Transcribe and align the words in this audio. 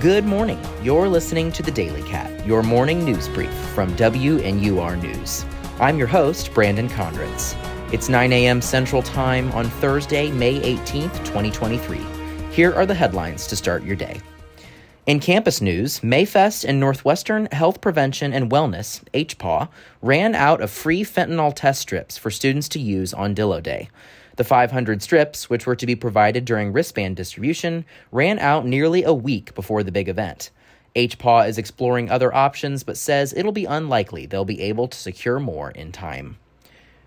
Good 0.00 0.24
morning. 0.24 0.58
You're 0.82 1.06
listening 1.06 1.52
to 1.52 1.62
the 1.62 1.70
Daily 1.70 2.02
Cat, 2.04 2.46
your 2.46 2.62
morning 2.62 3.04
news 3.04 3.28
brief 3.28 3.52
from 3.52 3.94
WNUR 3.94 5.02
News. 5.02 5.44
I'm 5.78 5.98
your 5.98 6.06
host, 6.06 6.54
Brandon 6.54 6.88
Conrads. 6.88 7.54
It's 7.92 8.08
9 8.08 8.32
a.m. 8.32 8.62
Central 8.62 9.02
Time 9.02 9.52
on 9.52 9.68
Thursday, 9.68 10.30
May 10.30 10.58
18th, 10.60 11.18
2023. 11.26 12.00
Here 12.50 12.72
are 12.72 12.86
the 12.86 12.94
headlines 12.94 13.46
to 13.48 13.54
start 13.54 13.84
your 13.84 13.94
day. 13.94 14.22
In 15.04 15.20
campus 15.20 15.60
news, 15.60 16.00
Mayfest 16.00 16.64
and 16.64 16.80
Northwestern 16.80 17.46
Health 17.52 17.82
Prevention 17.82 18.32
and 18.32 18.50
Wellness, 18.50 19.04
HPAW, 19.12 19.68
ran 20.00 20.34
out 20.34 20.62
of 20.62 20.70
free 20.70 21.04
fentanyl 21.04 21.52
test 21.54 21.82
strips 21.82 22.16
for 22.16 22.30
students 22.30 22.68
to 22.70 22.80
use 22.80 23.12
on 23.12 23.34
Dillo 23.34 23.62
Day. 23.62 23.90
The 24.36 24.44
500 24.44 25.02
strips, 25.02 25.50
which 25.50 25.66
were 25.66 25.76
to 25.76 25.86
be 25.86 25.94
provided 25.94 26.44
during 26.44 26.72
wristband 26.72 27.16
distribution, 27.16 27.84
ran 28.10 28.38
out 28.38 28.64
nearly 28.64 29.04
a 29.04 29.12
week 29.12 29.54
before 29.54 29.82
the 29.82 29.92
big 29.92 30.08
event. 30.08 30.50
HPAW 30.96 31.48
is 31.48 31.58
exploring 31.58 32.10
other 32.10 32.34
options 32.34 32.82
but 32.82 32.98
says 32.98 33.32
it'll 33.32 33.52
be 33.52 33.64
unlikely 33.64 34.26
they'll 34.26 34.44
be 34.44 34.60
able 34.60 34.88
to 34.88 34.98
secure 34.98 35.40
more 35.40 35.70
in 35.70 35.90
time. 35.90 36.36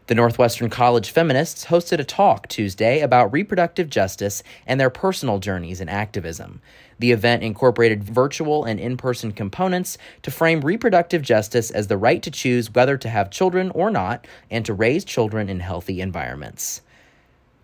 The 0.08 0.16
Northwestern 0.16 0.70
College 0.70 1.10
feminists 1.10 1.66
hosted 1.66 1.98
a 1.98 2.04
talk 2.04 2.48
Tuesday 2.48 3.02
about 3.02 3.34
reproductive 3.34 3.90
justice 3.90 4.44
and 4.68 4.80
their 4.80 4.92
personal 4.92 5.40
journeys 5.40 5.82
in 5.82 5.90
activism. 5.90 6.62
The 7.00 7.12
event 7.12 7.42
incorporated 7.42 8.04
virtual 8.04 8.66
and 8.66 8.80
in 8.80 8.98
person 8.98 9.32
components 9.32 9.98
to 10.22 10.30
frame 10.30 10.62
reproductive 10.62 11.24
justice 11.24 11.72
as 11.72 11.88
the 11.88 11.98
right 11.98 12.22
to 12.22 12.30
choose 12.30 12.72
whether 12.72 12.98
to 12.98 13.10
have 13.10 13.32
children 13.32 13.72
or 13.72 13.90
not 13.90 14.28
and 14.52 14.64
to 14.66 14.76
raise 14.76 15.06
children 15.06 15.50
in 15.50 15.60
healthy 15.60 16.02
environments. 16.02 16.82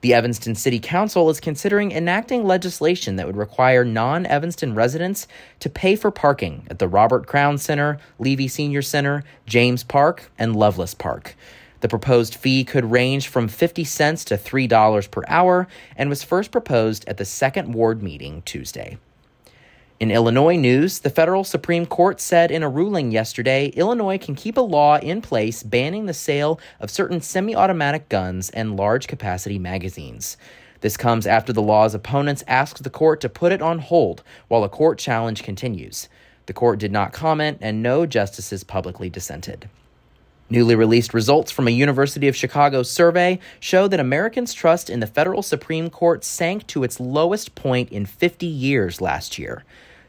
The 0.01 0.15
Evanston 0.15 0.55
City 0.55 0.79
Council 0.79 1.29
is 1.29 1.39
considering 1.39 1.91
enacting 1.91 2.43
legislation 2.43 3.17
that 3.17 3.27
would 3.27 3.37
require 3.37 3.85
non 3.85 4.25
Evanston 4.25 4.73
residents 4.73 5.27
to 5.59 5.69
pay 5.69 5.95
for 5.95 6.09
parking 6.09 6.65
at 6.71 6.79
the 6.79 6.87
Robert 6.87 7.27
Crown 7.27 7.59
Center, 7.59 7.99
Levy 8.17 8.47
Senior 8.47 8.81
Center, 8.81 9.23
James 9.45 9.83
Park, 9.83 10.31
and 10.39 10.55
Lovelace 10.55 10.95
Park. 10.95 11.35
The 11.81 11.87
proposed 11.87 12.33
fee 12.33 12.63
could 12.63 12.89
range 12.89 13.27
from 13.27 13.47
50 13.47 13.83
cents 13.83 14.25
to 14.25 14.37
$3 14.37 15.11
per 15.11 15.21
hour 15.27 15.67
and 15.95 16.09
was 16.09 16.23
first 16.23 16.51
proposed 16.51 17.07
at 17.07 17.17
the 17.17 17.25
Second 17.25 17.73
Ward 17.73 18.01
meeting 18.01 18.41
Tuesday. 18.41 18.97
In 20.01 20.09
Illinois 20.09 20.55
news, 20.55 20.97
the 20.97 21.11
federal 21.11 21.43
Supreme 21.43 21.85
Court 21.85 22.19
said 22.19 22.49
in 22.49 22.63
a 22.63 22.69
ruling 22.69 23.11
yesterday 23.11 23.67
Illinois 23.67 24.17
can 24.17 24.33
keep 24.33 24.57
a 24.57 24.61
law 24.61 24.97
in 24.97 25.21
place 25.21 25.61
banning 25.61 26.07
the 26.07 26.13
sale 26.15 26.59
of 26.79 26.89
certain 26.89 27.21
semi 27.21 27.53
automatic 27.53 28.09
guns 28.09 28.49
and 28.49 28.75
large 28.75 29.07
capacity 29.07 29.59
magazines. 29.59 30.37
This 30.79 30.97
comes 30.97 31.27
after 31.27 31.53
the 31.53 31.61
law's 31.61 31.93
opponents 31.93 32.43
asked 32.47 32.81
the 32.81 32.89
court 32.89 33.21
to 33.21 33.29
put 33.29 33.51
it 33.51 33.61
on 33.61 33.77
hold 33.77 34.23
while 34.47 34.63
a 34.63 34.69
court 34.69 34.97
challenge 34.97 35.43
continues. 35.43 36.09
The 36.47 36.53
court 36.53 36.79
did 36.79 36.91
not 36.91 37.13
comment, 37.13 37.59
and 37.61 37.83
no 37.83 38.07
justices 38.07 38.63
publicly 38.63 39.11
dissented. 39.11 39.69
Newly 40.49 40.73
released 40.73 41.13
results 41.13 41.51
from 41.51 41.67
a 41.67 41.71
University 41.71 42.27
of 42.27 42.35
Chicago 42.35 42.81
survey 42.81 43.39
show 43.59 43.87
that 43.87 43.99
Americans' 43.99 44.55
trust 44.55 44.89
in 44.89 44.99
the 44.99 45.05
federal 45.05 45.43
Supreme 45.43 45.91
Court 45.91 46.23
sank 46.23 46.65
to 46.65 46.83
its 46.83 46.99
lowest 46.99 47.53
point 47.53 47.91
in 47.91 48.07
50 48.07 48.47
years 48.47 48.99
last 48.99 49.37
year. 49.37 49.63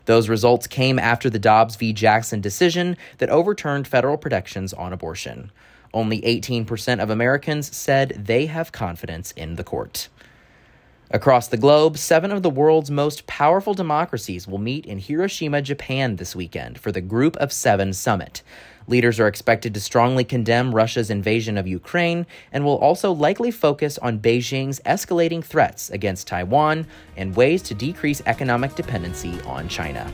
Those 0.06 0.28
results 0.28 0.66
came 0.66 0.98
after 0.98 1.30
the 1.30 1.38
Dobbs 1.38 1.76
v. 1.76 1.92
Jackson 1.92 2.40
decision 2.40 2.96
that 3.18 3.30
overturned 3.30 3.86
federal 3.86 4.16
protections 4.16 4.72
on 4.72 4.92
abortion. 4.92 5.50
Only 5.94 6.20
18% 6.22 7.02
of 7.02 7.10
Americans 7.10 7.74
said 7.74 8.22
they 8.24 8.46
have 8.46 8.72
confidence 8.72 9.32
in 9.32 9.56
the 9.56 9.64
court. 9.64 10.08
Across 11.10 11.48
the 11.48 11.58
globe, 11.58 11.98
seven 11.98 12.32
of 12.32 12.42
the 12.42 12.48
world's 12.48 12.90
most 12.90 13.26
powerful 13.26 13.74
democracies 13.74 14.48
will 14.48 14.56
meet 14.56 14.86
in 14.86 14.98
Hiroshima, 14.98 15.60
Japan 15.60 16.16
this 16.16 16.34
weekend 16.34 16.78
for 16.78 16.90
the 16.90 17.02
Group 17.02 17.36
of 17.36 17.52
Seven 17.52 17.92
summit. 17.92 18.42
Leaders 18.92 19.18
are 19.18 19.26
expected 19.26 19.72
to 19.72 19.80
strongly 19.80 20.22
condemn 20.22 20.74
Russia's 20.74 21.08
invasion 21.08 21.56
of 21.56 21.66
Ukraine 21.66 22.26
and 22.52 22.62
will 22.62 22.76
also 22.76 23.10
likely 23.10 23.50
focus 23.50 23.96
on 23.96 24.18
Beijing's 24.18 24.80
escalating 24.80 25.42
threats 25.42 25.88
against 25.88 26.26
Taiwan 26.26 26.86
and 27.16 27.34
ways 27.34 27.62
to 27.62 27.74
decrease 27.74 28.20
economic 28.26 28.74
dependency 28.74 29.40
on 29.46 29.66
China. 29.66 30.12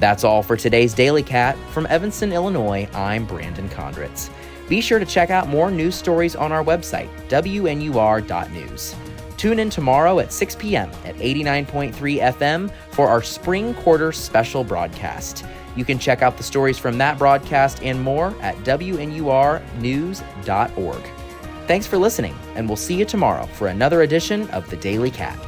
That's 0.00 0.24
all 0.24 0.42
for 0.42 0.56
today's 0.56 0.94
Daily 0.94 1.22
Cat. 1.22 1.58
From 1.72 1.84
Evanston, 1.90 2.32
Illinois, 2.32 2.88
I'm 2.94 3.26
Brandon 3.26 3.68
Conrads. 3.68 4.30
Be 4.70 4.80
sure 4.80 4.98
to 4.98 5.04
check 5.04 5.28
out 5.28 5.46
more 5.46 5.70
news 5.70 5.94
stories 5.94 6.34
on 6.34 6.52
our 6.52 6.64
website, 6.64 7.10
WNUR.news. 7.28 8.94
Tune 9.36 9.58
in 9.58 9.68
tomorrow 9.68 10.20
at 10.20 10.32
6 10.32 10.56
p.m. 10.56 10.88
at 11.04 11.16
89.3 11.16 11.92
FM 12.32 12.72
for 12.92 13.08
our 13.08 13.20
spring 13.20 13.74
quarter 13.74 14.10
special 14.10 14.64
broadcast. 14.64 15.44
You 15.76 15.84
can 15.84 15.98
check 15.98 16.22
out 16.22 16.36
the 16.36 16.42
stories 16.42 16.78
from 16.78 16.98
that 16.98 17.18
broadcast 17.18 17.82
and 17.82 18.00
more 18.00 18.34
at 18.40 18.56
WNURnews.org. 18.58 19.62
Thanks 21.66 21.86
for 21.86 21.96
listening, 21.96 22.36
and 22.54 22.68
we'll 22.68 22.76
see 22.76 22.94
you 22.94 23.04
tomorrow 23.04 23.46
for 23.46 23.68
another 23.68 24.02
edition 24.02 24.50
of 24.50 24.68
The 24.68 24.76
Daily 24.76 25.10
Cat. 25.10 25.38